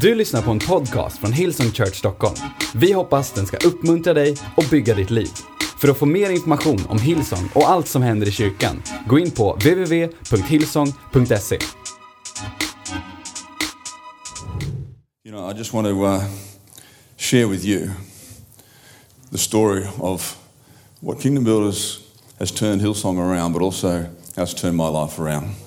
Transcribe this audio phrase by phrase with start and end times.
[0.00, 2.36] Du lyssnar på en podcast från Hillsong Church Stockholm.
[2.74, 5.30] Vi hoppas den ska uppmuntra dig och bygga ditt liv.
[5.80, 9.30] För att få mer information om Hillsong och allt som händer i kyrkan, gå in
[9.30, 11.58] på www.hillsong.se.
[15.24, 16.22] You know, I just want to uh,
[17.16, 17.90] share with you
[19.30, 20.36] the story of
[21.00, 22.00] what Kingdom Builders
[22.38, 24.04] has turned Hillsong around, but also
[24.36, 25.63] has turned my life around.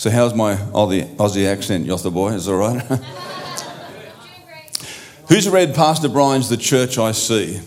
[0.00, 2.30] So, how's my Aussie, Aussie accent, Yosta boy?
[2.30, 2.80] Is that all right?
[5.28, 7.60] Who's read Pastor Brian's The Church I See?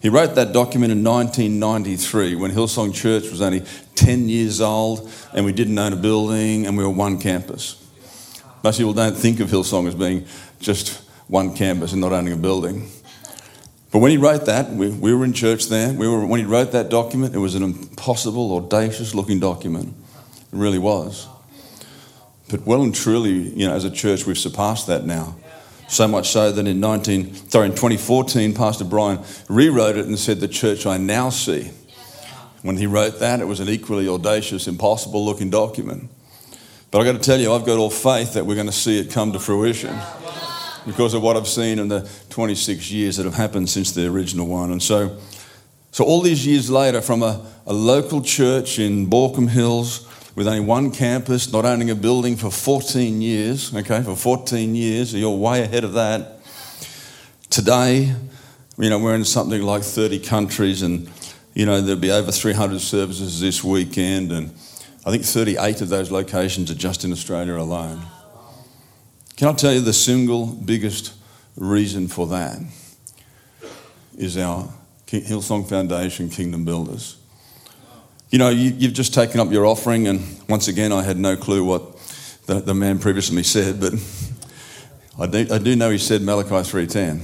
[0.00, 3.64] He wrote that document in 1993 when Hillsong Church was only
[3.96, 7.86] 10 years old and we didn't own a building and we were one campus.
[8.64, 10.24] Most people don't think of Hillsong as being
[10.60, 12.88] just one campus and not owning a building.
[13.92, 15.92] But when he wrote that, we, we were in church there.
[15.92, 19.94] We were, when he wrote that document, it was an impossible, audacious looking document.
[20.50, 21.28] It really was.
[22.48, 25.36] But well and truly, you know, as a church, we've surpassed that now.
[25.88, 30.40] So much so that in 19, sorry, in 2014, Pastor Brian rewrote it and said,
[30.40, 31.70] "The church I now see."
[32.62, 36.10] When he wrote that, it was an equally audacious, impossible looking document.
[36.90, 38.98] But I've got to tell you, I've got all faith that we're going to see
[38.98, 39.96] it come to fruition
[40.86, 44.46] because of what I've seen in the 26 years that have happened since the original
[44.46, 44.72] one.
[44.72, 45.18] And so,
[45.92, 50.07] so all these years later, from a, a local church in Baulkham Hills
[50.38, 55.12] with only one campus, not owning a building for 14 years, okay, for 14 years,
[55.12, 56.38] you're way ahead of that.
[57.50, 58.14] Today,
[58.78, 61.10] you know, we're in something like 30 countries and,
[61.54, 64.50] you know, there'll be over 300 services this weekend and
[65.04, 68.00] I think 38 of those locations are just in Australia alone.
[69.36, 71.14] Can I tell you the single biggest
[71.56, 72.60] reason for that
[74.16, 74.72] is our
[75.08, 77.17] Hillsong Foundation Kingdom Builders.
[78.30, 81.34] You know, you, have just taken up your offering, and once again, I had no
[81.34, 81.96] clue what
[82.44, 83.94] the, the man previously said, but
[85.18, 87.22] I do, I do know he said Malachi 3.10.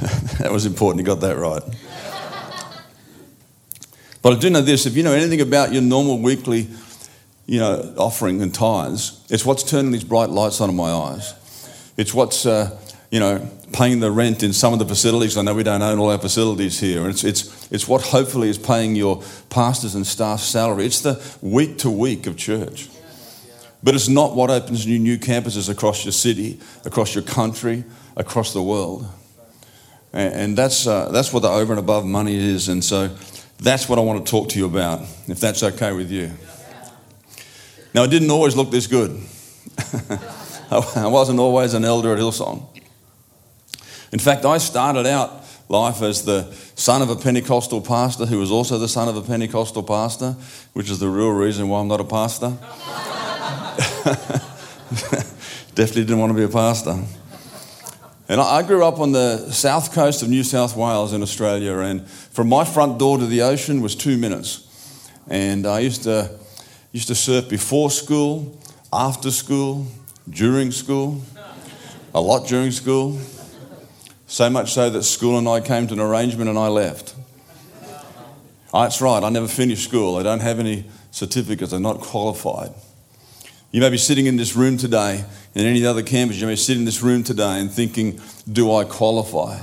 [0.38, 1.62] that was important, he got that right.
[4.20, 6.66] But I do know this, if you know anything about your normal weekly
[7.46, 11.34] you know, offering and tithes, it's what's turning these bright lights on in my eyes.
[11.96, 12.78] It's what's, uh,
[13.10, 15.36] you know, paying the rent in some of the facilities.
[15.36, 17.00] I know we don't own all our facilities here.
[17.00, 20.86] And it's, it's, it's what hopefully is paying your pastors and staff salary.
[20.86, 22.88] It's the week to week of church.
[23.82, 27.84] But it's not what opens new, new campuses across your city, across your country,
[28.16, 29.06] across the world.
[30.12, 32.68] And, and that's, uh, that's what the over and above money is.
[32.68, 33.08] And so
[33.60, 36.32] that's what I want to talk to you about, if that's okay with you.
[37.94, 39.20] Now, it didn't always look this good.
[40.70, 42.66] I wasn't always an elder at Hillsong.
[44.12, 48.50] In fact, I started out life as the son of a Pentecostal pastor who was
[48.50, 50.34] also the son of a Pentecostal pastor,
[50.72, 52.48] which is the real reason why I'm not a pastor.
[55.74, 56.98] Definitely didn't want to be a pastor.
[58.30, 62.06] And I grew up on the south coast of New South Wales in Australia, and
[62.06, 64.64] from my front door to the ocean was two minutes.
[65.28, 66.30] And I used to,
[66.92, 68.58] used to surf before school,
[68.92, 69.86] after school,
[70.28, 71.22] during school,
[72.14, 73.18] a lot during school.
[74.28, 77.14] So much so that school and I came to an arrangement and I left.
[78.74, 80.16] Oh, that's right, I never finished school.
[80.16, 82.70] I don't have any certificates, I'm not qualified.
[83.72, 85.24] You may be sitting in this room today,
[85.54, 88.84] in any other campus, you may sit in this room today and thinking, Do I
[88.84, 89.60] qualify?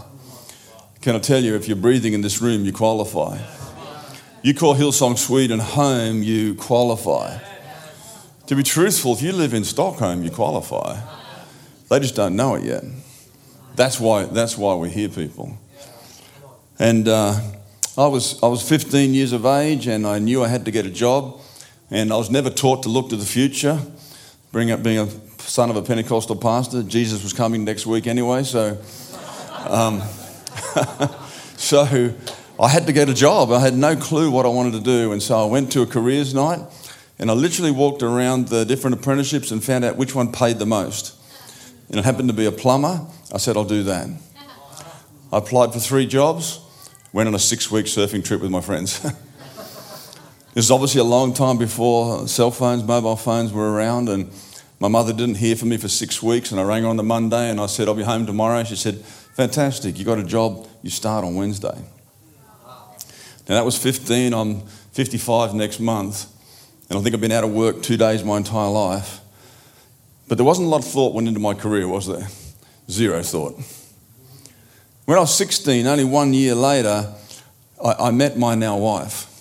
[1.02, 3.38] Can I tell you, if you're breathing in this room, you qualify.
[4.42, 7.38] You call Hillsong Sweden home, you qualify.
[8.48, 11.00] To be truthful, if you live in Stockholm, you qualify.
[11.90, 12.84] They just don't know it yet.
[13.75, 15.58] That's why, that's why we're here, people.
[16.80, 17.40] And uh,
[17.97, 20.86] I, was, I was 15 years of age and I knew I had to get
[20.86, 21.41] a job.
[21.91, 23.80] And I was never taught to look to the future.
[24.52, 25.09] Bring up being a
[25.41, 26.84] son of a Pentecostal pastor.
[26.84, 28.78] Jesus was coming next week anyway, so.
[29.68, 30.02] Um,
[31.57, 32.13] so
[32.59, 33.52] I had to get a job.
[33.52, 35.12] I had no clue what I wanted to do.
[35.12, 36.62] And so I went to a careers night
[37.19, 40.66] and I literally walked around the different apprenticeships and found out which one paid the
[40.66, 41.16] most.
[41.89, 43.06] And it happened to be a plumber.
[43.33, 44.07] I said, I'll do that.
[45.31, 46.60] I applied for three jobs,
[47.12, 49.00] went on a six week surfing trip with my friends.
[50.54, 54.30] this is obviously a long time before cell phones, mobile phones were around, and
[54.80, 56.51] my mother didn't hear from me for six weeks.
[56.51, 58.63] And I rang her on the Monday and I said, I'll be home tomorrow.
[58.63, 59.00] She said,
[59.36, 61.83] Fantastic, you got a job, you start on Wednesday.
[63.48, 64.62] Now that was 15, I'm
[64.94, 66.25] 55 next month,
[66.89, 69.19] and I think I've been out of work two days my entire life.
[70.27, 72.27] But there wasn't a lot of thought went into my career, was there?
[72.90, 73.60] Zero thought.
[75.06, 77.14] When I was 16, only one year later,
[77.84, 79.32] I, I met my now wife.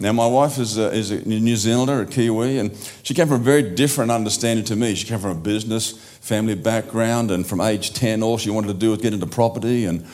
[0.00, 3.40] Now, my wife is a, is a New Zealander, a Kiwi, and she came from
[3.40, 4.96] a very different understanding to me.
[4.96, 8.74] She came from a business family background, and from age 10, all she wanted to
[8.74, 9.84] do was get into property.
[9.84, 10.04] And,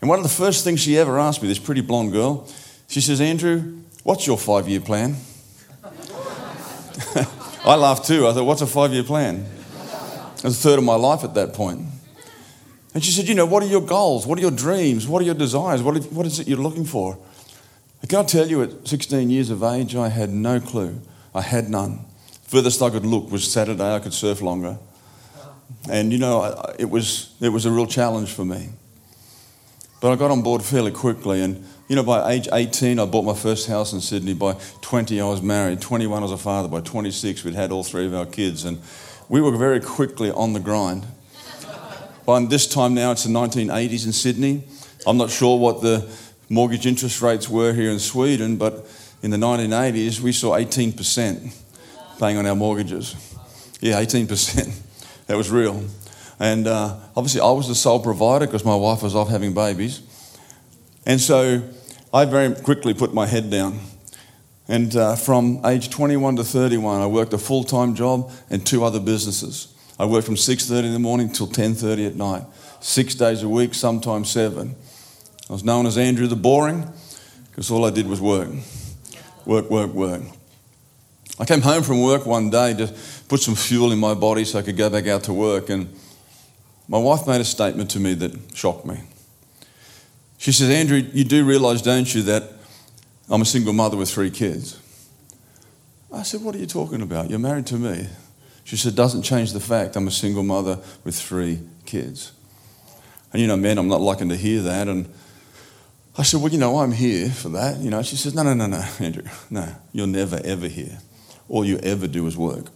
[0.00, 2.48] and one of the first things she ever asked me, this pretty blonde girl,
[2.88, 5.16] she says, Andrew, what's your five year plan?
[7.64, 8.26] I laughed too.
[8.26, 9.46] I thought, what's a five year plan?
[10.42, 11.86] A third of my life at that point.
[12.94, 14.26] And she said, You know, what are your goals?
[14.26, 15.06] What are your dreams?
[15.06, 15.82] What are your desires?
[15.82, 17.18] What, what is it you're looking for?
[18.02, 21.00] I can't tell you at 16 years of age, I had no clue.
[21.34, 22.00] I had none.
[22.44, 24.78] Furthest I could look was Saturday, I could surf longer.
[25.88, 28.70] And, you know, it was, it was a real challenge for me.
[30.00, 31.42] But I got on board fairly quickly.
[31.42, 34.34] And, you know, by age 18, I bought my first house in Sydney.
[34.34, 35.80] By 20, I was married.
[35.80, 36.68] 21, I was a father.
[36.68, 38.64] By 26, we'd had all three of our kids.
[38.64, 38.80] And
[39.30, 41.06] we were very quickly on the grind.
[42.26, 44.64] By this time now, it's the 1980s in Sydney.
[45.06, 46.10] I'm not sure what the
[46.48, 48.84] mortgage interest rates were here in Sweden, but
[49.22, 51.54] in the 1980s, we saw 18%
[52.18, 53.14] paying on our mortgages.
[53.80, 54.76] Yeah, 18%.
[55.28, 55.80] that was real.
[56.40, 60.02] And uh, obviously, I was the sole provider because my wife was off having babies.
[61.06, 61.62] And so
[62.12, 63.78] I very quickly put my head down.
[64.70, 68.84] And uh, from age 21 to 31, I worked a full time job and two
[68.84, 69.74] other businesses.
[69.98, 72.44] I worked from 6:30 in the morning till 10:30 at night,
[72.78, 74.76] six days a week, sometimes seven.
[75.48, 76.88] I was known as Andrew the Boring
[77.50, 78.48] because all I did was work.
[79.44, 80.22] Work, work, work.
[81.40, 82.94] I came home from work one day to
[83.26, 85.92] put some fuel in my body so I could go back out to work, and
[86.86, 89.00] my wife made a statement to me that shocked me.
[90.38, 92.59] She says, Andrew, you do realise, don't you, that
[93.30, 94.78] I'm a single mother with three kids?
[96.12, 97.30] I said, What are you talking about?
[97.30, 98.08] You're married to me.
[98.64, 102.32] She said, Doesn't change the fact I'm a single mother with three kids.
[103.32, 104.88] And you know, men, I'm not liking to hear that.
[104.88, 105.08] And
[106.18, 107.78] I said, Well, you know, I'm here for that.
[107.78, 110.98] You know, she says, No, no, no, no, Andrew, no, you're never, ever here.
[111.48, 112.66] All you ever do is work.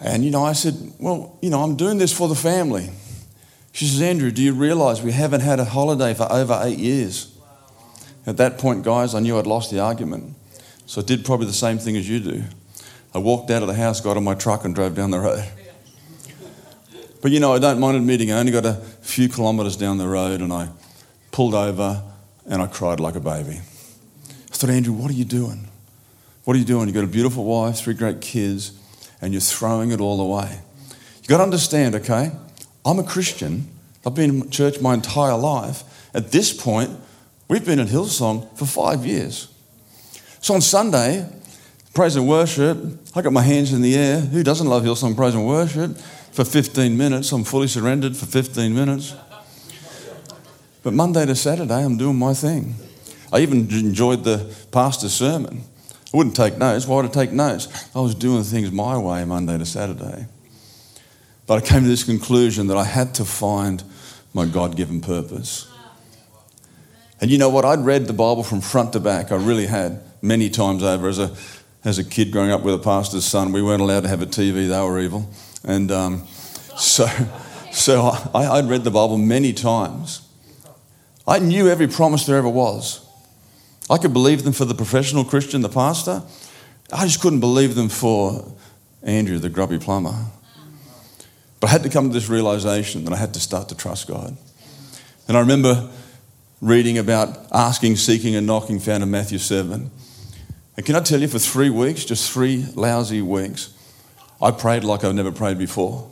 [0.00, 2.90] And, you know, I said, Well, you know, I'm doing this for the family.
[3.72, 7.37] She says, Andrew, do you realize we haven't had a holiday for over eight years?
[8.28, 10.34] At that point, guys, I knew I'd lost the argument.
[10.84, 12.44] So I did probably the same thing as you do.
[13.14, 15.42] I walked out of the house, got in my truck, and drove down the road.
[17.22, 20.06] But you know, I don't mind admitting, I only got a few kilometres down the
[20.06, 20.68] road and I
[21.32, 22.02] pulled over
[22.46, 23.60] and I cried like a baby.
[23.60, 25.66] I thought, Andrew, what are you doing?
[26.44, 26.86] What are you doing?
[26.86, 28.72] You've got a beautiful wife, three great kids,
[29.22, 30.60] and you're throwing it all away.
[31.16, 32.30] You've got to understand, okay?
[32.84, 33.68] I'm a Christian.
[34.06, 35.82] I've been in church my entire life.
[36.12, 36.90] At this point,
[37.48, 39.48] we've been at Hillsong for five years.
[40.40, 41.28] So on Sunday,
[41.94, 42.78] praise and worship,
[43.14, 44.20] I got my hands in the air.
[44.20, 45.96] Who doesn't love Hillsong praise and worship?
[46.32, 49.14] For 15 minutes, I'm fully surrendered for 15 minutes.
[50.82, 52.76] But Monday to Saturday, I'm doing my thing.
[53.32, 55.62] I even enjoyed the pastor's sermon.
[56.12, 56.86] I wouldn't take notes.
[56.86, 57.68] Why would I take notes?
[57.94, 60.26] I was doing things my way Monday to Saturday.
[61.46, 63.82] But I came to this conclusion that I had to find
[64.32, 65.66] my God given purpose.
[67.20, 67.64] And you know what?
[67.64, 69.32] I'd read the Bible from front to back.
[69.32, 71.08] I really had many times over.
[71.08, 71.34] As a,
[71.84, 74.26] as a kid growing up with a pastor's son, we weren't allowed to have a
[74.26, 75.28] TV, they were evil.
[75.64, 76.26] And um,
[76.76, 77.06] so,
[77.72, 80.22] so I, I'd read the Bible many times.
[81.26, 83.04] I knew every promise there ever was.
[83.90, 86.22] I could believe them for the professional Christian, the pastor.
[86.92, 88.54] I just couldn't believe them for
[89.02, 90.14] Andrew, the grubby plumber.
[91.60, 94.06] But I had to come to this realization that I had to start to trust
[94.06, 94.36] God.
[95.26, 95.90] And I remember
[96.60, 99.90] reading about asking, seeking, and knocking found in Matthew 7.
[100.76, 103.74] And can I tell you, for three weeks, just three lousy weeks,
[104.40, 106.08] I prayed like I've never prayed before.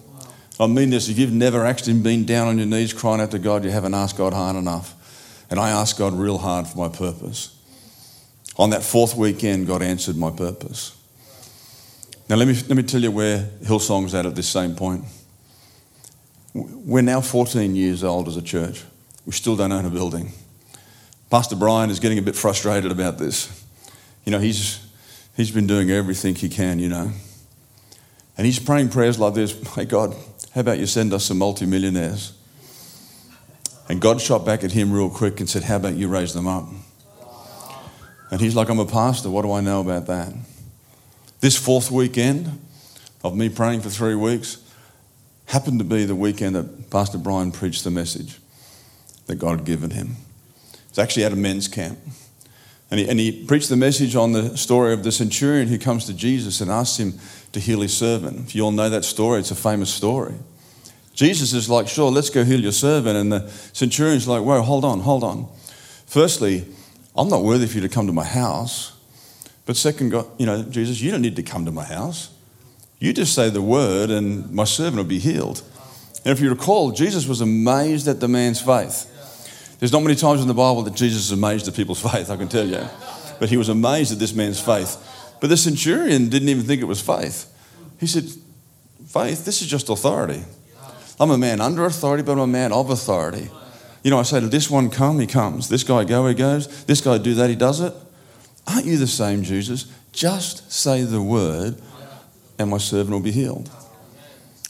[0.58, 3.38] I mean this, if you've never actually been down on your knees crying out to
[3.38, 4.94] God, you haven't asked God hard enough.
[5.50, 7.52] And I asked God real hard for my purpose.
[8.56, 10.96] On that fourth weekend, God answered my purpose.
[12.28, 15.04] Now, let me, let me tell you where Hillsong's at at this same point.
[16.54, 18.82] We're now 14 years old as a church.
[19.26, 20.32] We still don't own a building.
[21.28, 23.64] Pastor Brian is getting a bit frustrated about this.
[24.24, 24.80] You know, he's,
[25.36, 27.10] he's been doing everything he can, you know.
[28.38, 30.14] And he's praying prayers like this Hey, God,
[30.54, 32.32] how about you send us some multimillionaires?
[33.88, 36.46] And God shot back at him real quick and said, How about you raise them
[36.46, 36.68] up?
[38.30, 39.30] And he's like, I'm a pastor.
[39.30, 40.32] What do I know about that?
[41.40, 42.60] This fourth weekend
[43.22, 44.58] of me praying for three weeks
[45.46, 48.38] happened to be the weekend that Pastor Brian preached the message
[49.26, 50.16] that God had given him.
[50.88, 51.98] It's actually at a men's camp.
[52.90, 56.04] And he, and he preached the message on the story of the centurion who comes
[56.06, 57.18] to Jesus and asks him
[57.52, 58.46] to heal his servant.
[58.46, 60.34] If you all know that story, it's a famous story.
[61.12, 63.16] Jesus is like, sure, let's go heal your servant.
[63.16, 65.48] And the centurion's like, whoa, hold on, hold on.
[66.06, 66.64] Firstly,
[67.16, 68.92] I'm not worthy for you to come to my house.
[69.64, 72.30] But second, God, you know, Jesus, you don't need to come to my house.
[73.00, 75.62] You just say the word and my servant will be healed.
[76.24, 79.12] And if you recall, Jesus was amazed at the man's faith.
[79.78, 82.36] There's not many times in the Bible that Jesus is amazed at people's faith, I
[82.36, 82.86] can tell you.
[83.38, 84.96] But he was amazed at this man's faith.
[85.40, 87.52] But the centurion didn't even think it was faith.
[88.00, 88.24] He said,
[89.06, 90.42] Faith, this is just authority.
[91.18, 93.48] I'm a man under authority, but I'm a man of authority.
[94.02, 95.68] You know, I say to this one, come, he comes.
[95.68, 96.84] This guy, go, he goes.
[96.84, 97.94] This guy, do that, he does it.
[98.66, 99.90] Aren't you the same, Jesus?
[100.12, 101.80] Just say the word,
[102.58, 103.70] and my servant will be healed.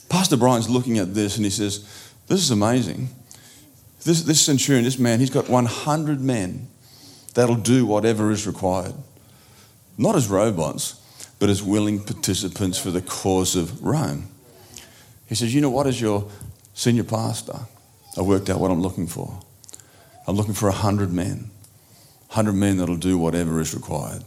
[0.09, 1.79] Pastor Brian's looking at this and he says,
[2.27, 3.09] This is amazing.
[4.03, 6.67] This, this centurion, this man, he's got 100 men
[7.33, 8.93] that'll do whatever is required.
[9.97, 11.01] Not as robots,
[11.39, 14.27] but as willing participants for the cause of Rome.
[15.27, 16.29] He says, You know what, as your
[16.73, 17.59] senior pastor,
[18.17, 19.39] I worked out what I'm looking for.
[20.27, 21.51] I'm looking for 100 men.
[22.29, 24.23] 100 men that'll do whatever is required.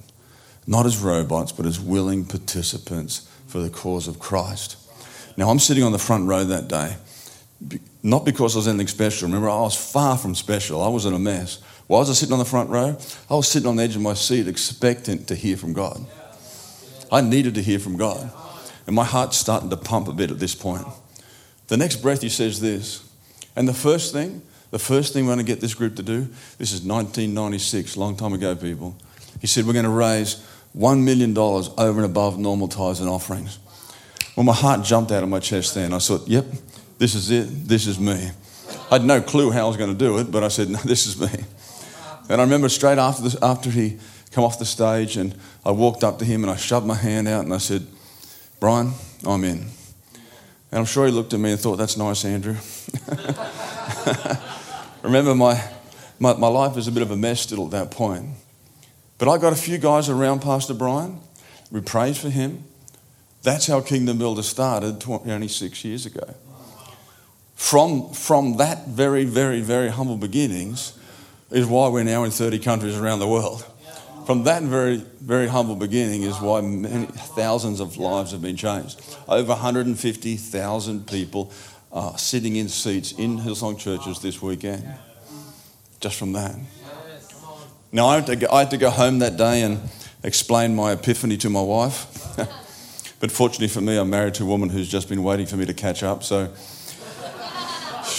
[0.67, 4.77] Not as robots, but as willing participants for the cause of Christ.
[5.37, 6.97] Now, I'm sitting on the front row that day,
[8.02, 9.28] not because I was anything special.
[9.28, 10.83] Remember, I was far from special.
[10.83, 11.61] I was in a mess.
[11.87, 12.97] Why was I sitting on the front row?
[13.28, 16.04] I was sitting on the edge of my seat expectant to hear from God.
[17.12, 18.30] I needed to hear from God.
[18.87, 20.87] And my heart's starting to pump a bit at this point.
[21.69, 23.09] The next breath, he says this.
[23.54, 26.28] And the first thing, the first thing we're going to get this group to do,
[26.59, 28.97] this is 1996, long time ago, people.
[29.40, 30.45] He said, We're going to raise
[30.76, 33.59] $1 million over and above normal tithes and offerings.
[34.37, 35.92] Well, my heart jumped out of my chest then.
[35.92, 36.47] I thought, Yep,
[37.00, 37.66] this is it.
[37.66, 38.30] This is me.
[38.90, 40.78] I had no clue how I was going to do it, but I said, No,
[40.85, 41.45] this is me.
[42.28, 43.99] And I remember straight after, after he
[44.33, 47.26] come off the stage and I walked up to him and I shoved my hand
[47.26, 47.87] out and I said,
[48.61, 48.92] Brian,
[49.26, 49.61] I'm in.
[50.71, 52.57] And I'm sure he looked at me and thought, that's nice, Andrew.
[55.02, 55.59] Remember, my,
[56.19, 58.26] my, my life was a bit of a mess still at that point.
[59.16, 61.19] But I got a few guys around Pastor Brian.
[61.71, 62.64] We prayed for him.
[63.42, 66.35] That's how Kingdom Builder started 26 years ago.
[67.61, 70.99] From, from that very, very, very humble beginnings
[71.50, 73.64] is why we're now in 30 countries around the world.
[74.26, 79.00] From that very, very humble beginning is why many thousands of lives have been changed.
[79.29, 81.52] Over 150,000 people
[81.93, 84.88] are sitting in seats in Hillsong churches this weekend.
[86.00, 86.57] Just from that.
[87.93, 89.81] Now, I had, to go, I had to go home that day and
[90.25, 92.07] explain my epiphany to my wife.
[93.21, 95.67] but fortunately for me, I'm married to a woman who's just been waiting for me
[95.67, 96.25] to catch up.
[96.25, 96.49] So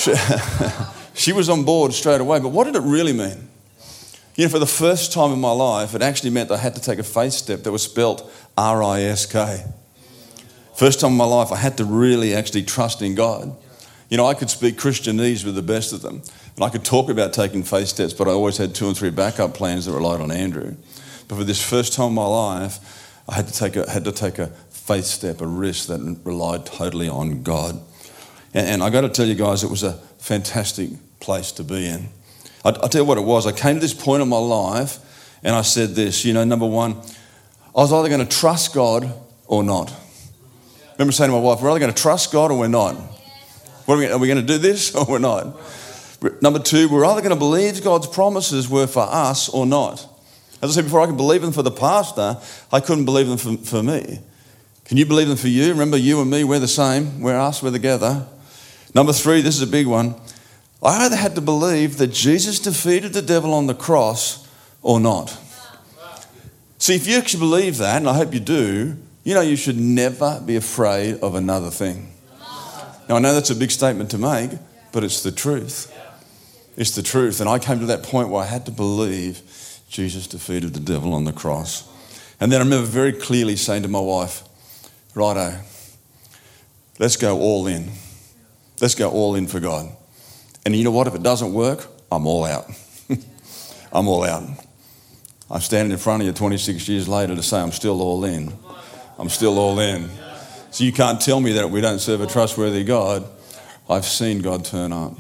[0.01, 0.13] she,
[1.13, 2.39] she was on board straight away.
[2.39, 3.49] But what did it really mean?
[4.35, 6.81] You know, for the first time in my life, it actually meant I had to
[6.81, 9.63] take a faith step that was spelt R I S K.
[10.75, 13.55] First time in my life, I had to really actually trust in God.
[14.09, 16.21] You know, I could speak Christianese with the best of them,
[16.55, 19.09] and I could talk about taking faith steps, but I always had two and three
[19.09, 20.75] backup plans that relied on Andrew.
[21.27, 24.11] But for this first time in my life, I had to take a, had to
[24.11, 27.79] take a faith step, a risk that relied totally on God.
[28.53, 30.89] And, and I got to tell you guys, it was a fantastic
[31.19, 32.09] place to be in.
[32.63, 33.47] I, will tell you what it was.
[33.47, 34.99] I came to this point in my life
[35.43, 36.91] and I said this, you know, number one,
[37.75, 39.11] I was either going to trust God
[39.47, 39.93] or not.
[40.93, 42.95] remember saying to my wife, we're either going to trust God or we're not.
[43.87, 45.59] Are, we, are we going to do this or we're not?
[46.41, 50.07] Number two, we're either going to believe God's promises were for us or not.
[50.61, 52.37] As I said before, I could believe them for the pastor,
[52.71, 54.19] I couldn't believe them for, for me.
[54.85, 55.69] Can you believe them for you?
[55.69, 57.21] Remember, you and me, we're the same.
[57.21, 58.27] We're us, we're together.
[58.93, 60.15] Number three, this is a big one.
[60.83, 64.47] I either had to believe that Jesus defeated the devil on the cross
[64.81, 65.37] or not.
[66.77, 69.79] See, if you actually believe that, and I hope you do, you know you should
[69.79, 72.11] never be afraid of another thing.
[73.07, 74.51] Now, I know that's a big statement to make,
[74.91, 75.95] but it's the truth.
[76.75, 77.39] It's the truth.
[77.39, 79.41] And I came to that point where I had to believe
[79.89, 81.87] Jesus defeated the devil on the cross.
[82.39, 84.43] And then I remember very clearly saying to my wife,
[85.13, 85.59] Righto,
[86.97, 87.91] let's go all in.
[88.81, 89.89] Let's go all in for God.
[90.65, 91.07] And you know what?
[91.07, 92.69] If it doesn't work, I'm all out.
[93.93, 94.43] I'm all out.
[95.49, 98.51] I'm standing in front of you 26 years later to say I'm still all in.
[99.19, 100.09] I'm still all in.
[100.71, 103.27] So you can't tell me that we don't serve a trustworthy God.
[103.89, 105.13] I've seen God turn up.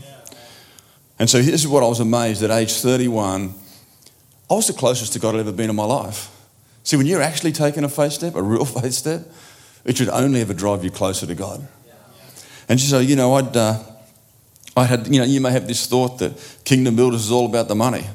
[1.19, 3.53] And so is what I was amazed at age 31.
[4.49, 6.29] I was the closest to God I'd ever been in my life.
[6.83, 9.27] See, when you're actually taking a faith step, a real faith step,
[9.85, 11.67] it should only ever drive you closer to God.
[12.71, 13.83] And so, you know, I'd, uh,
[14.77, 17.67] I had, you know, you may have this thought that kingdom builders is all about
[17.67, 18.05] the money.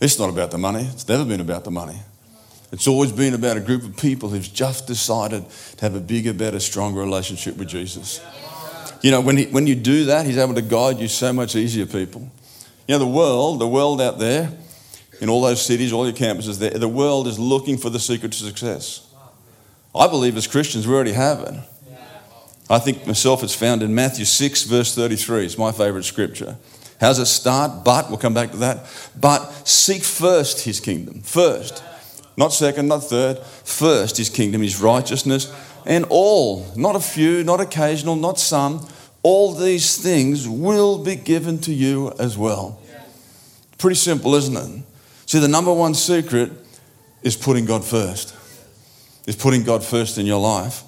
[0.00, 0.88] It's not about the money.
[0.94, 1.98] It's never been about the money.
[2.72, 5.44] It's always been about a group of people who've just decided
[5.76, 8.22] to have a bigger, better, stronger relationship with Jesus.
[9.02, 11.54] You know, when, he, when you do that, he's able to guide you so much
[11.54, 12.22] easier, people.
[12.88, 14.50] You know, the world, the world out there,
[15.20, 18.32] in all those cities, all your campuses, the, the world is looking for the secret
[18.32, 19.06] to success.
[19.94, 21.54] I believe as Christians we already have it.
[22.72, 25.44] I think myself it's found in Matthew 6, verse 33.
[25.44, 26.56] It's my favorite scripture.
[26.98, 27.84] How does it start?
[27.84, 28.86] But, we'll come back to that.
[29.20, 31.20] But seek first his kingdom.
[31.20, 31.84] First.
[32.34, 33.40] Not second, not third.
[33.40, 38.88] First his kingdom, his righteousness, and all, not a few, not occasional, not some,
[39.22, 42.80] all these things will be given to you as well.
[43.76, 44.82] Pretty simple, isn't it?
[45.26, 46.50] See, the number one secret
[47.22, 48.34] is putting God first.
[49.26, 50.84] Is putting God first in your life.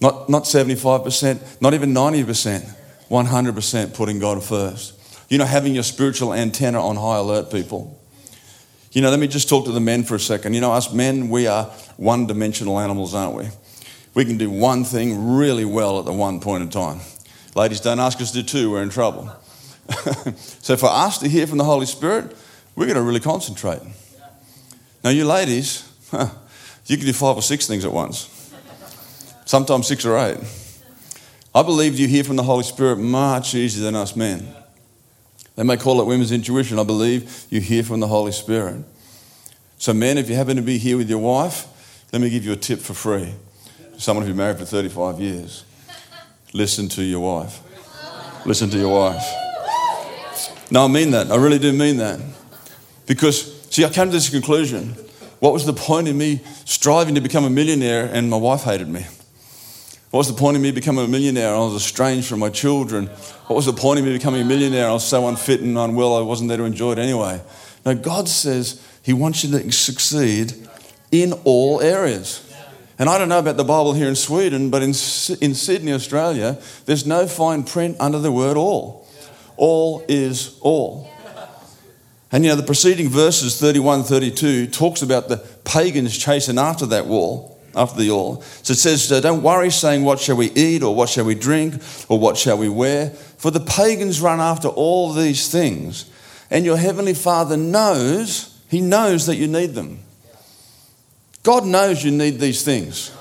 [0.00, 2.68] Not, not 75%, not even 90%,
[3.10, 4.94] 100% putting God first.
[5.30, 7.98] You know, having your spiritual antenna on high alert, people.
[8.92, 10.54] You know, let me just talk to the men for a second.
[10.54, 11.64] You know, us men, we are
[11.96, 13.48] one dimensional animals, aren't we?
[14.14, 17.00] We can do one thing really well at the one point in time.
[17.54, 19.30] Ladies, don't ask us to do two, we're in trouble.
[20.36, 22.36] so, for us to hear from the Holy Spirit,
[22.74, 23.80] we're going to really concentrate.
[25.04, 28.24] Now, you ladies, you can do five or six things at once,
[29.46, 30.38] sometimes six or eight.
[31.54, 34.46] I believe you hear from the Holy Spirit much easier than us men.
[35.54, 36.78] They may call it women's intuition.
[36.78, 38.84] I believe you hear from the Holy Spirit.
[39.78, 41.66] So, men, if you happen to be here with your wife,
[42.12, 43.32] let me give you a tip for free.
[43.96, 45.64] Someone who's married for 35 years.
[46.52, 47.60] Listen to your wife.
[48.44, 49.24] Listen to your wife.
[50.70, 51.30] No, I mean that.
[51.30, 52.20] I really do mean that.
[53.06, 54.94] Because, see, I came to this conclusion.
[55.40, 58.88] What was the point in me striving to become a millionaire and my wife hated
[58.88, 59.06] me?
[60.10, 61.54] What was the point of me becoming a millionaire?
[61.54, 63.06] I was estranged from my children.
[63.48, 64.88] What was the point of me becoming a millionaire?
[64.88, 67.40] I was so unfit and unwell, I wasn't there to enjoy it anyway.
[67.84, 70.54] Now, God says He wants you to succeed
[71.10, 72.42] in all areas.
[72.98, 76.58] And I don't know about the Bible here in Sweden, but in, in Sydney, Australia,
[76.86, 79.06] there's no fine print under the word all.
[79.56, 81.10] All is all.
[82.32, 87.06] And you know, the preceding verses, 31 32, talks about the pagans chasing after that
[87.06, 88.40] wall, after the all.
[88.40, 91.34] So it says, uh, Don't worry, saying, What shall we eat, or what shall we
[91.34, 91.74] drink,
[92.08, 93.10] or what shall we wear?
[93.10, 96.10] For the pagans run after all these things.
[96.50, 100.00] And your heavenly Father knows, He knows that you need them.
[101.42, 103.12] God knows you need these things.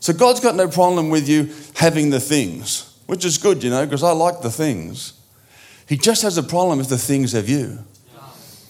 [0.00, 3.84] So God's got no problem with you having the things, which is good, you know,
[3.84, 5.14] because I like the things.
[5.88, 7.78] He just has a problem if the things have you.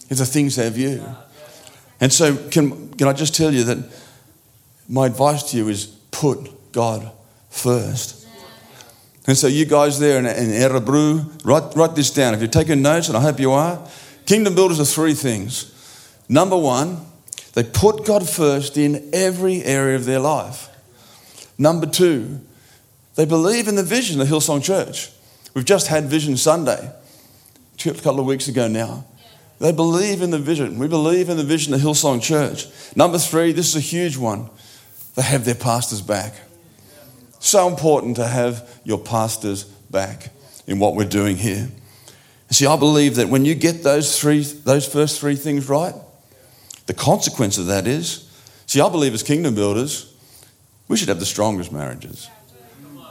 [0.09, 1.05] If the things have you.
[2.01, 3.79] And so, can, can I just tell you that
[4.89, 7.11] my advice to you is put God
[7.51, 8.27] first.
[9.27, 12.35] And so, you guys there in, in Örebro, write, write this down.
[12.35, 13.85] If you're taking notes, and I hope you are,
[14.25, 15.73] kingdom builders are three things.
[16.29, 17.05] Number one,
[17.55, 20.69] they put God first in every area of their life.
[21.59, 22.41] Number two,
[23.17, 25.11] they believe in the vision of Hillsong Church.
[25.55, 26.93] We've just had Vision Sunday,
[27.85, 29.07] a couple of weeks ago now.
[29.59, 30.79] They believe in the vision.
[30.79, 32.67] We believe in the vision of Hillsong Church.
[32.95, 34.51] Number three, this is a huge one.
[35.17, 36.35] They have their pastors back.
[37.41, 40.31] So important to have your pastors back
[40.67, 41.69] in what we're doing here.
[42.51, 45.95] See, I believe that when you get those three, those first three things right,
[46.87, 48.31] the consequence of that is,
[48.67, 50.15] see, I believe as kingdom builders,
[50.87, 52.31] we should have the strongest marriages.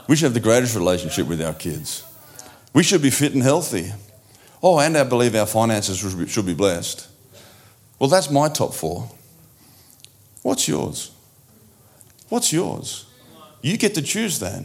[0.08, 2.04] We should have the greatest relationship with our kids.
[2.72, 3.92] We should be fit and healthy.
[4.62, 5.98] Oh, and I believe our finances
[6.30, 7.08] should be blessed.
[7.98, 9.10] Well, that's my top four.
[10.42, 11.10] What's yours?
[12.28, 13.06] What's yours?
[13.62, 14.64] You get to choose that.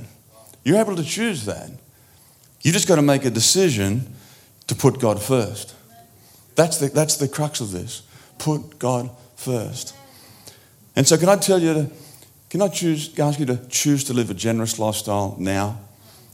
[0.63, 1.71] You're able to choose that.
[2.61, 4.13] You just got to make a decision
[4.67, 5.75] to put God first.
[6.55, 8.03] That's the, that's the crux of this
[8.37, 9.95] put God first.
[10.95, 11.89] And so, can I tell you to,
[12.49, 15.79] can I choose, ask you to choose to live a generous lifestyle now?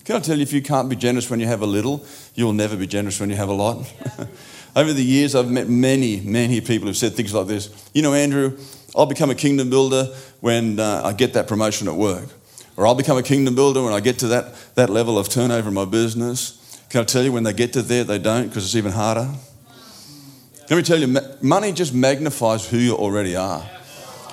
[0.06, 2.54] Can I tell you, if you can't be generous when you have a little, you'll
[2.54, 3.94] never be generous when you have a lot?
[4.78, 7.90] Over the years, I've met many, many people who've said things like this.
[7.96, 8.60] You know, Andrew,
[8.96, 12.30] I'll become a kingdom builder when uh, I get that promotion at work.
[12.76, 15.70] Or I'll become a kingdom builder when I get to that, that level of turnover
[15.70, 16.80] in my business.
[16.92, 19.28] Can I tell you, when they get to there, they don't because it's even harder?
[20.70, 23.68] Let me tell you, money just magnifies who you already are.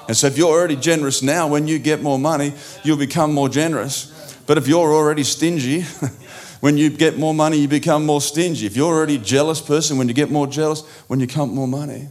[0.09, 2.53] And so if you're already generous now, when you get more money,
[2.83, 4.13] you'll become more generous.
[4.47, 5.87] But if you're already stingy,
[6.65, 8.65] when you get more money, you become more stingy.
[8.65, 11.69] If you're already a jealous person, when you get more jealous, when you come more
[11.69, 12.09] money.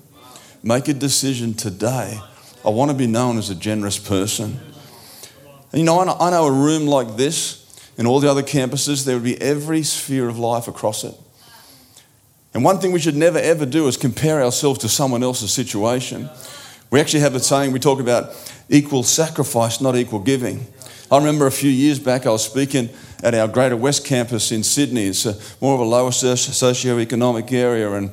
[0.62, 2.20] Make a decision today.
[2.64, 4.60] I want to be known as a generous person.
[5.72, 7.66] And you know, I know a room like this
[7.98, 11.16] and all the other campuses, there would be every sphere of life across it.
[12.54, 16.30] And one thing we should never ever do is compare ourselves to someone else's situation.
[16.92, 18.36] We actually have a saying, we talk about
[18.70, 20.68] equal sacrifice, not equal giving.
[21.12, 22.90] I remember a few years back, I was speaking
[23.24, 25.08] at our Greater West campus in Sydney.
[25.08, 27.92] It's a, more of a lower socio-economic area.
[27.92, 28.12] And,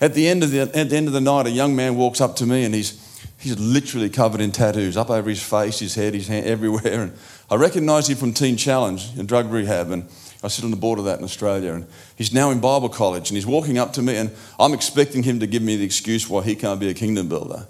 [0.00, 2.20] At the end of the, at the, end of the night, a young man walks
[2.22, 2.98] up to me and he's,
[3.38, 7.02] he's literally covered in tattoos up over his face, his head, his hand, everywhere.
[7.02, 7.12] And
[7.50, 9.90] I recognise him from Teen Challenge and drug rehab.
[9.90, 10.08] And
[10.42, 11.74] I sit on the board of that in Australia.
[11.74, 15.22] And he's now in Bible college and he's walking up to me and I'm expecting
[15.22, 17.66] him to give me the excuse why he can't be a kingdom builder.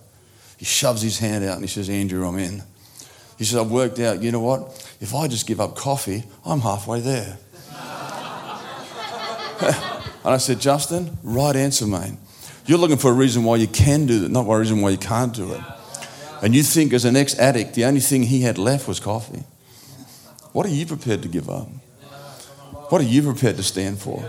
[0.56, 2.62] He shoves his hand out and he says, Andrew, I'm in.
[3.40, 4.86] He says, I've worked out, you know what?
[5.00, 7.38] If I just give up coffee, I'm halfway there.
[9.62, 12.18] and I said, Justin, right answer, mate.
[12.66, 14.98] You're looking for a reason why you can do it, not a reason why you
[14.98, 15.62] can't do it.
[16.42, 19.42] And you think, as an ex addict, the only thing he had left was coffee.
[20.52, 21.66] What are you prepared to give up?
[22.90, 24.22] What are you prepared to stand for?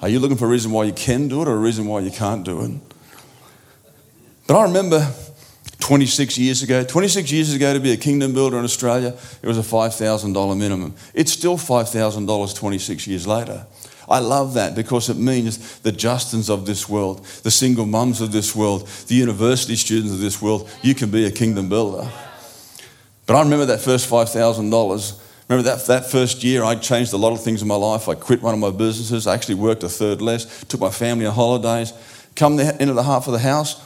[0.00, 2.00] Are you looking for a reason why you can do it or a reason why
[2.00, 2.70] you can't do it?
[4.46, 5.12] But I remember
[5.80, 9.58] 26 years ago, 26 years ago to be a kingdom builder in Australia, it was
[9.58, 10.94] a $5,000 minimum.
[11.14, 13.66] It's still $5,000 26 years later.
[14.08, 18.32] I love that because it means the Justins of this world, the single mums of
[18.32, 22.08] this world, the university students of this world, you can be a kingdom builder.
[23.26, 27.32] But I remember that first $5,000 Remember that, that first year, I changed a lot
[27.32, 28.08] of things in my life.
[28.08, 29.28] I quit one of my businesses.
[29.28, 31.92] I actually worked a third less, took my family on holidays.
[32.34, 33.76] Come the, into the half of the house,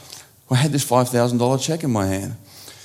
[0.50, 2.36] I had this $5,000 check in my hand.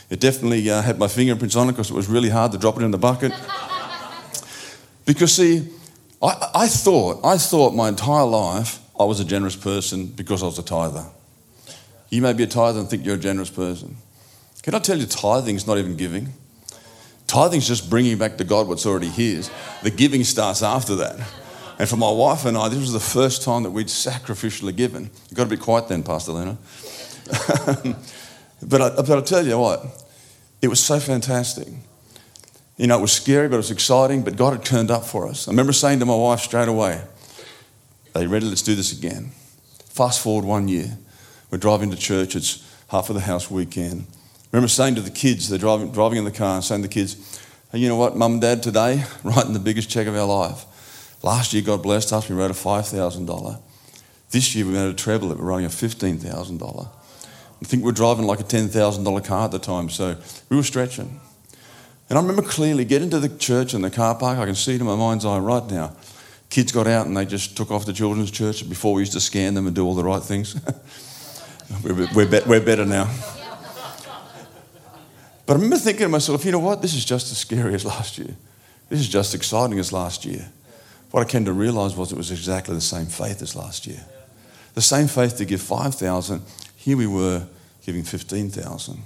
[0.09, 2.77] It definitely uh, had my fingerprints on it because it was really hard to drop
[2.77, 3.33] it in the bucket.
[5.05, 5.67] because, see,
[6.21, 10.45] I, I, thought, I thought my entire life I was a generous person because I
[10.45, 11.05] was a tither.
[12.09, 13.97] You may be a tither and think you're a generous person.
[14.61, 16.33] Can I tell you, tithing is not even giving?
[17.27, 19.49] Tithing's just bringing back to God what's already His.
[19.81, 21.19] The giving starts after that.
[21.77, 25.09] And for my wife and I, this was the first time that we'd sacrificially given.
[25.29, 26.57] You've got to be quiet then, Pastor Lena.
[28.61, 29.85] but, I, but I'll tell you what,
[30.61, 31.67] it was so fantastic.
[32.77, 35.27] You know, it was scary, but it was exciting, but God had turned up for
[35.27, 35.47] us.
[35.47, 37.01] I remember saying to my wife straight away,
[38.13, 38.45] Are you ready?
[38.45, 39.31] Let's do this again.
[39.85, 40.97] Fast forward one year.
[41.51, 44.07] We're driving to church, it's half of the house weekend
[44.55, 47.41] remember saying to the kids, they're driving, driving in the car, saying to the kids,
[47.73, 50.65] hey, you know what, mum and dad, today, writing the biggest check of our life.
[51.23, 53.61] Last year, God blessed us, we wrote a $5,000.
[54.31, 56.89] This year, we made a treble it, we're writing a $15,000.
[57.65, 60.15] I think we are driving like a $10,000 car at the time, so
[60.49, 61.19] we were stretching.
[62.07, 64.75] And I remember clearly getting to the church in the car park, I can see
[64.75, 65.95] it in my mind's eye right now.
[66.51, 68.69] Kids got out and they just took off to children's church.
[68.69, 70.55] Before we used to scan them and do all the right things.
[71.83, 73.11] we're, we're, be- we're better now.
[75.47, 76.83] But I remember thinking to myself, you know what?
[76.83, 78.35] This is just as scary as last year.
[78.89, 80.51] This is just as exciting as last year.
[81.09, 84.05] What I came to realize was it was exactly the same faith as last year.
[84.75, 86.43] The same faith to give 5,000.
[86.75, 87.47] Here we were
[87.85, 89.01] giving 15,000.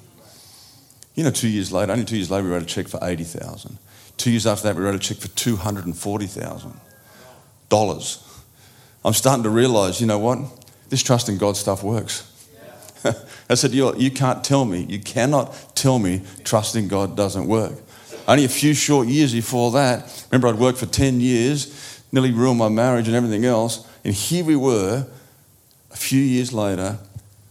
[1.16, 3.78] You know, two years later, only two years later, we wrote a check for 80,000.
[4.18, 8.26] Two years after that, we wrote a check for $240,000.
[9.04, 10.40] I'm starting to realize, you know what?
[10.90, 12.26] This trust in God stuff works.
[13.50, 17.74] I said, you, you can't tell me, you cannot tell me trusting God doesn't work.
[18.28, 22.60] Only a few short years before that, remember I'd worked for 10 years, nearly ruined
[22.60, 25.08] my marriage and everything else, and here we were,
[25.92, 27.00] a few years later,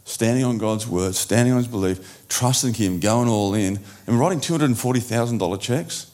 [0.08, 4.40] standing on God's word, standing on his belief, trusting him, going all in, and writing
[4.40, 6.10] $240,000 checks.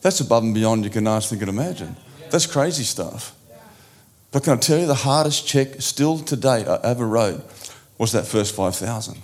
[0.00, 1.96] That's above and beyond you can ask, think, and imagine.
[2.30, 3.34] That's crazy stuff.
[4.30, 7.42] But can I tell you the hardest check still to date I ever wrote
[7.98, 9.18] was that first 5,000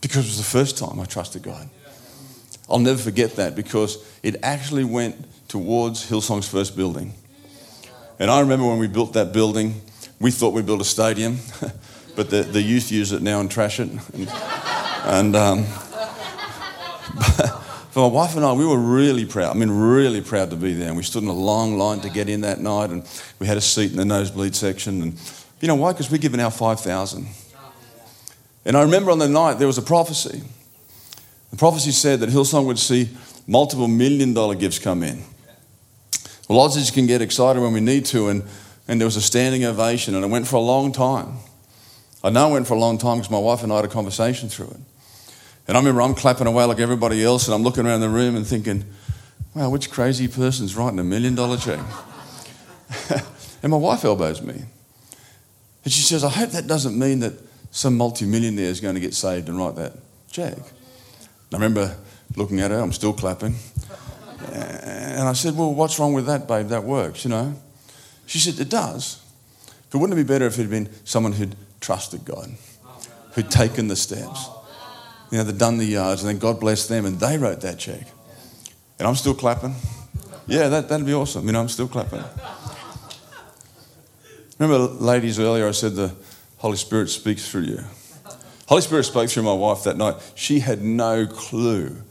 [0.00, 1.68] because it was the first time I trusted God.
[2.68, 5.16] I'll never forget that because it actually went
[5.48, 7.14] towards Hillsong's first building.
[8.18, 9.80] And I remember when we built that building,
[10.20, 11.38] we thought we built a stadium,
[12.16, 13.90] but the, the youth use it now and trash it.
[13.90, 14.28] And,
[15.04, 15.64] and um,
[17.90, 19.54] for my wife and I, we were really proud.
[19.54, 20.88] I mean, really proud to be there.
[20.88, 23.06] And we stood in a long line to get in that night, and
[23.38, 25.02] we had a seat in the nosebleed section.
[25.02, 25.18] And
[25.60, 25.92] you know why?
[25.92, 27.26] Because we're given our 5,000.
[28.64, 30.42] And I remember on the night there was a prophecy.
[31.50, 33.10] The prophecy said that Hillsong would see
[33.46, 35.22] multiple million dollar gifts come in.
[36.48, 38.42] Well, Aussies can get excited when we need to, and,
[38.86, 41.38] and there was a standing ovation, and it went for a long time.
[42.24, 44.48] I know went for a long time because my wife and I had a conversation
[44.48, 44.80] through it.
[45.68, 48.34] And I remember I'm clapping away like everybody else, and I'm looking around the room
[48.34, 48.84] and thinking,
[49.54, 51.80] wow, which crazy person's writing a million dollar check?
[53.62, 54.62] and my wife elbows me.
[55.84, 57.34] And she says, I hope that doesn't mean that
[57.70, 59.92] some multimillionaire is going to get saved and write that
[60.30, 60.54] check.
[60.56, 60.64] And
[61.52, 61.94] I remember
[62.36, 63.54] looking at her, I'm still clapping.
[64.50, 66.68] And I said, Well, what's wrong with that, babe?
[66.68, 67.54] That works, you know?
[68.26, 69.20] She said, It does.
[69.90, 72.48] But wouldn't it be better if it had been someone who'd trusted God,
[73.32, 74.48] who'd taken the steps?
[75.30, 77.78] You know, they'd done the yards, and then God blessed them, and they wrote that
[77.78, 78.06] check.
[78.98, 79.74] And I'm still clapping.
[80.46, 81.44] Yeah, that, that'd be awesome.
[81.46, 82.24] You know, I'm still clapping.
[84.58, 86.14] Remember, ladies, earlier I said the
[86.58, 87.80] Holy Spirit speaks through you.
[88.66, 90.14] Holy Spirit spoke through my wife that night.
[90.34, 92.02] She had no clue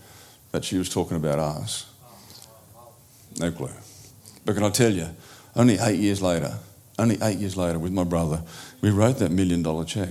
[0.51, 1.89] that she was talking about us.
[3.39, 3.71] No clue.
[4.45, 5.07] But can I tell you,
[5.55, 6.59] only eight years later,
[6.99, 8.41] only eight years later, with my brother,
[8.81, 10.09] we wrote that million dollar check.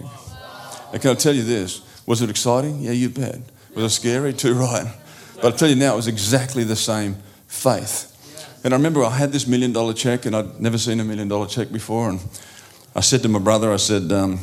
[0.92, 1.82] And can I tell you this?
[2.06, 2.80] Was it exciting?
[2.80, 3.38] Yeah, you bet.
[3.74, 4.32] Was it scary?
[4.44, 4.86] Too right.
[5.36, 7.16] But I'll tell you now, it was exactly the same
[7.46, 8.08] faith.
[8.64, 11.28] And I remember I had this million dollar check, and I'd never seen a million
[11.28, 12.10] dollar check before.
[12.10, 12.20] And
[12.94, 14.40] I said to my brother, I said, um,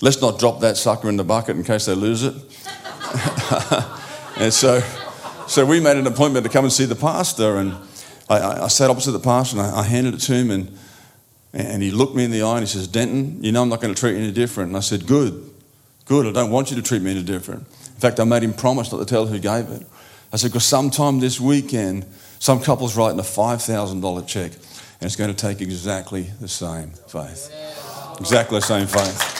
[0.00, 2.34] let's not drop that sucker in the bucket in case they lose it.
[4.36, 4.80] and so,
[5.46, 7.56] so we made an appointment to come and see the pastor.
[7.56, 7.74] And
[8.28, 10.50] I, I sat opposite the pastor and I, I handed it to him.
[10.50, 10.78] And,
[11.52, 13.80] and he looked me in the eye and he says, Denton, you know I'm not
[13.80, 14.68] going to treat you any different.
[14.68, 15.50] And I said, Good,
[16.04, 16.26] good.
[16.26, 17.62] I don't want you to treat me any different.
[17.62, 19.86] In fact, I made him promise not to tell who gave it.
[20.32, 22.06] I said, Because sometime this weekend,
[22.38, 27.52] some couple's writing a $5,000 check and it's going to take exactly the same faith.
[28.20, 29.36] Exactly the same faith.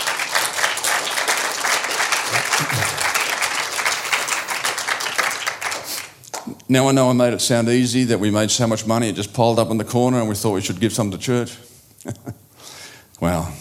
[6.68, 9.16] Now I know I made it sound easy that we made so much money it
[9.16, 11.57] just piled up in the corner and we thought we should give some to church.
[13.21, 13.55] well,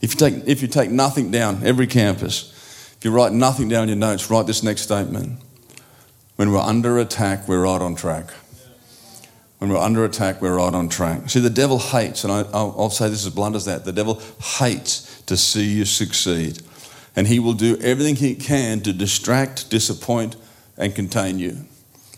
[0.00, 2.52] if you, take, if you take nothing down, every campus,
[2.98, 5.40] if you write nothing down in your notes, write this next statement.
[6.36, 8.30] When we're under attack, we're right on track.
[9.58, 11.30] When we're under attack, we're right on track.
[11.30, 14.20] See, the devil hates, and I, will say this as blunt as that the devil
[14.58, 16.60] hates to see you succeed.
[17.16, 20.36] And he will do everything he can to distract, disappoint,
[20.76, 21.56] and contain you.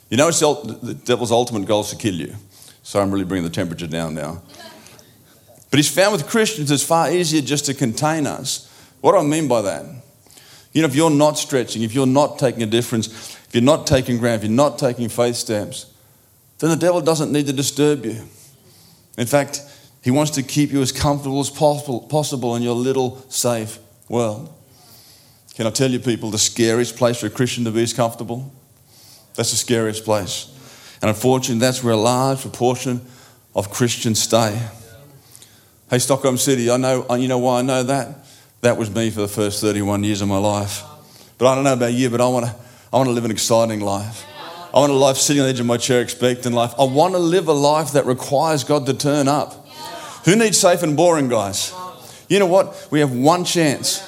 [0.08, 2.34] You know, it's the devil's ultimate goal is to kill you.
[2.82, 4.42] So I'm really bringing the temperature down now.
[5.76, 8.66] But he's found with Christians it's far easier just to contain us.
[9.02, 9.84] What do I mean by that?
[10.72, 13.86] You know, if you're not stretching, if you're not taking a difference, if you're not
[13.86, 15.92] taking ground, if you're not taking faith steps,
[16.60, 18.22] then the devil doesn't need to disturb you.
[19.18, 19.60] In fact,
[20.02, 24.50] he wants to keep you as comfortable as possible, possible in your little safe world.
[25.56, 28.50] Can I tell you, people, the scariest place for a Christian to be is comfortable?
[29.34, 30.50] That's the scariest place.
[31.02, 33.02] And unfortunately, that's where a large proportion
[33.54, 34.58] of Christians stay.
[35.88, 38.26] Hey, Stockholm City, I know, uh, you know why I know that?
[38.62, 40.82] That was me for the first 31 years of my life.
[41.38, 42.56] But I don't know about you, but I want to,
[42.92, 44.24] I want to live an exciting life.
[44.74, 46.74] I want a life sitting on the edge of my chair expecting life.
[46.76, 49.64] I want to live a life that requires God to turn up.
[50.24, 51.72] Who needs safe and boring, guys?
[52.28, 52.88] You know what?
[52.90, 54.00] We have one chance.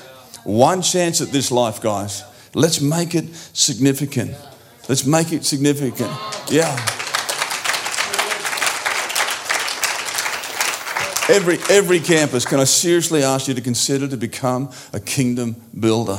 [0.42, 2.24] One chance at this life, guys.
[2.54, 4.34] Let's make it significant.
[4.88, 6.10] Let's make it significant.
[6.50, 6.76] Yeah.
[11.28, 16.18] Every, every campus, can I seriously ask you to consider to become a kingdom builder?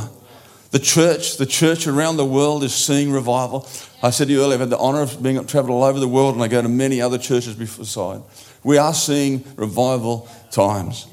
[0.70, 3.68] The church, the church around the world is seeing revival.
[4.04, 6.08] I said to you earlier, I've had the honor of being traveled all over the
[6.08, 8.22] world, and I go to many other churches beside.
[8.64, 11.08] We are seeing revival times.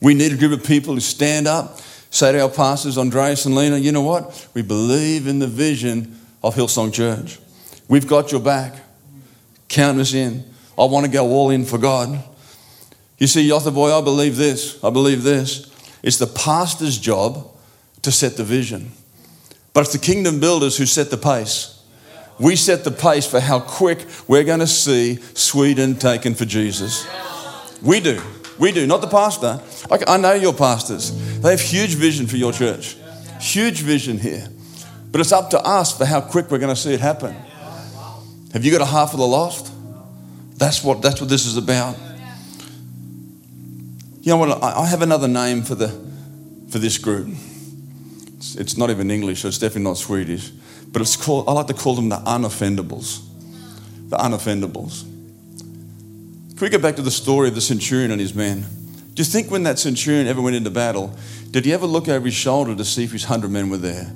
[0.00, 3.56] We need a group of people who stand up, say to our pastors, Andreas and
[3.56, 4.48] Lena, you know what?
[4.54, 7.40] We believe in the vision of Hillsong Church.
[7.88, 8.76] We've got your back.
[9.68, 10.44] Count us in.
[10.78, 12.22] I want to go all in for God.
[13.22, 14.82] You see, Yotha boy, I believe this.
[14.82, 15.70] I believe this.
[16.02, 17.52] It's the pastor's job
[18.02, 18.90] to set the vision,
[19.72, 21.84] but it's the kingdom builders who set the pace.
[22.40, 27.06] We set the pace for how quick we're going to see Sweden taken for Jesus.
[27.80, 28.20] We do.
[28.58, 29.60] We do, not the pastor.
[30.08, 31.12] I know your pastors.
[31.42, 32.96] They have huge vision for your church.
[33.40, 34.48] Huge vision here.
[35.12, 37.36] But it's up to us for how quick we're going to see it happen.
[38.52, 39.72] Have you got a heart for the lost?
[40.58, 41.96] That's what, that's what this is about.
[44.22, 44.62] You know what?
[44.62, 45.88] I have another name for, the,
[46.70, 47.28] for this group.
[48.36, 50.50] It's, it's not even English, so it's definitely not Swedish.
[50.92, 53.20] But it's called, I like to call them the unoffendables.
[54.10, 55.02] The unoffendables.
[56.50, 58.60] Can we go back to the story of the centurion and his men?
[59.14, 61.12] Do you think when that centurion ever went into battle,
[61.50, 64.12] did he ever look over his shoulder to see if his hundred men were there?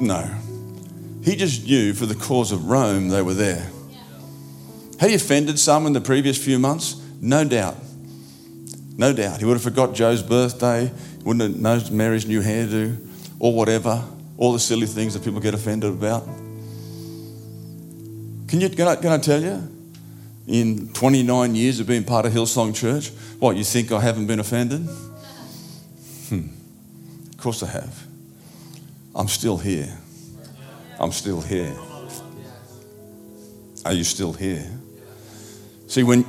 [0.00, 0.22] No.
[1.22, 3.70] He just knew for the cause of Rome they were there.
[4.98, 6.96] Had he offended some in the previous few months?
[7.20, 7.76] No doubt.
[8.96, 9.38] No doubt.
[9.40, 12.96] He would have forgot Joe's birthday, he wouldn't have known Mary's new hairdo,
[13.38, 14.04] or whatever,
[14.36, 16.24] all the silly things that people get offended about.
[18.48, 19.68] Can, you, can, I, can I tell you?
[20.46, 24.40] In 29 years of being part of Hillsong Church, what, you think I haven't been
[24.40, 24.82] offended?
[26.28, 26.48] Hmm.
[27.30, 28.06] Of course I have.
[29.14, 29.96] I'm still here.
[30.98, 31.74] I'm still here.
[33.84, 34.70] Are you still here?
[35.88, 36.24] See, when,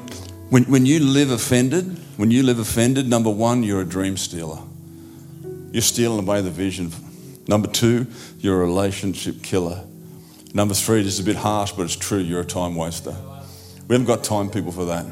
[0.53, 4.59] when, when you live offended, when you live offended, number one, you're a dream stealer.
[5.71, 6.91] You're stealing away the vision.
[7.47, 8.05] Number two,
[8.37, 9.83] you're a relationship killer.
[10.53, 13.15] Number three, this is a bit harsh, but it's true, you're a time waster.
[13.87, 15.07] We haven't got time, people, for that.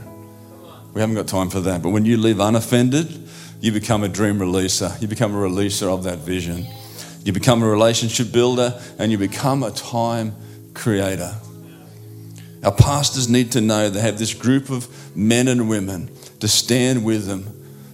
[0.94, 1.82] We haven't got time for that.
[1.82, 3.28] But when you live unoffended,
[3.62, 5.02] you become a dream releaser.
[5.02, 6.68] You become a releaser of that vision.
[7.24, 10.36] You become a relationship builder and you become a time
[10.76, 11.34] creator.
[12.64, 17.06] Our pastors need to know they have this group of men and women to stand
[17.06, 17.46] with them,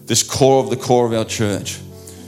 [0.05, 1.79] this core of the core of our church.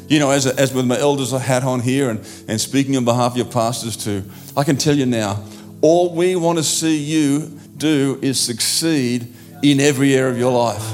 [0.08, 3.06] You know, as, as with my elders I had on here and, and speaking on
[3.06, 4.24] behalf of your pastors too,
[4.58, 5.44] I can tell you now,
[5.82, 10.92] all we want to see you do is succeed in every area of your life.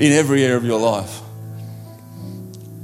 [0.00, 1.20] In every area of your life.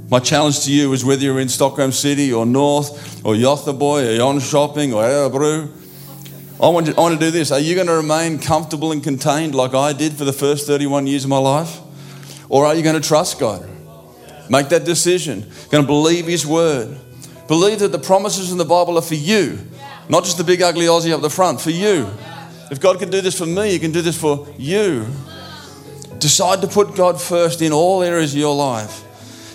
[0.09, 4.17] My challenge to you is whether you're in Stockholm City or North or Göteborg or
[4.17, 5.69] Jönköping or Örebro,
[6.61, 7.51] I want, you, I want to do this.
[7.51, 11.07] Are you going to remain comfortable and contained like I did for the first 31
[11.07, 11.79] years of my life?
[12.49, 13.65] Or are you going to trust God?
[14.49, 15.49] Make that decision.
[15.69, 16.97] Going to believe His word.
[17.47, 19.57] Believe that the promises in the Bible are for you,
[20.09, 22.09] not just the big ugly Aussie up the front, for you.
[22.69, 25.07] If God can do this for me, He can do this for you.
[26.19, 29.03] Decide to put God first in all areas of your life.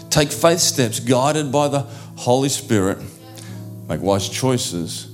[0.09, 1.81] Take faith steps guided by the
[2.17, 2.99] Holy Spirit.
[3.88, 5.13] Make wise choices.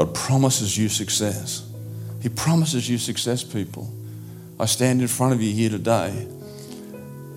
[0.00, 1.62] God promises you success.
[2.22, 3.92] He promises you success, people.
[4.58, 6.26] I stand in front of you here today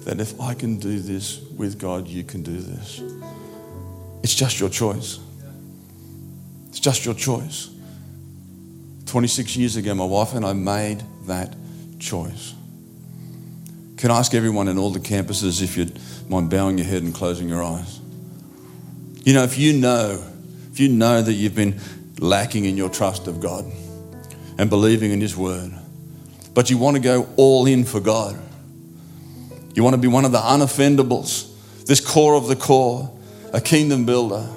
[0.06, 3.02] that if I can do this with God, you can do this.
[4.23, 5.19] It's just your choice.
[6.69, 7.69] It's just your choice.
[9.08, 11.54] 26 years ago, my wife and I made that
[11.99, 12.54] choice.
[13.97, 15.99] Can I ask everyone in all the campuses if you'd
[16.30, 17.99] mind bowing your head and closing your eyes?
[19.26, 20.23] You know, if you know,
[20.71, 21.78] if you know that you've been
[22.23, 23.65] lacking in your trust of God
[24.57, 25.73] and believing in His Word,
[26.53, 28.39] but you want to go all in for God,
[29.75, 33.12] you want to be one of the unoffendables, this core of the core,
[33.51, 34.47] a kingdom builder,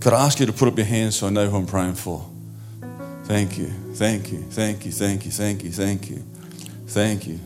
[0.00, 1.94] could I ask you to put up your hands so I know who I'm praying
[1.94, 2.28] for?
[3.24, 6.22] Thank you, thank you, thank you, thank you, thank you, thank you,
[6.86, 7.38] thank you,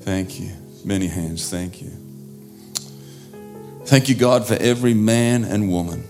[0.00, 0.50] thank you.
[0.84, 1.90] Many hands, thank you.
[3.84, 6.04] Thank you, God, for every man and woman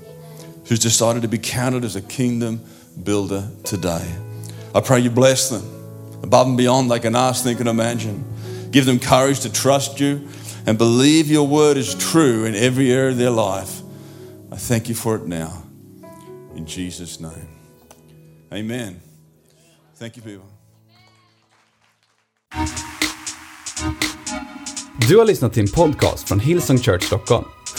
[0.72, 2.58] who's decided to be counted as a kingdom
[3.04, 4.10] builder today.
[4.74, 5.62] I pray you bless them
[6.22, 8.24] above and beyond they can ask, think, and imagine.
[8.70, 10.26] Give them courage to trust you
[10.66, 13.82] and believe your word is true in every area of their life.
[14.50, 15.62] I thank you for it now.
[16.56, 17.48] In Jesus' name.
[18.50, 19.02] Amen.
[19.96, 20.48] Thank you, people.
[25.08, 27.44] Du har lyssnat till en podcast från Hillsong Church Stockholm.